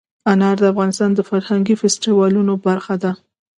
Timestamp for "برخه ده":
2.65-3.11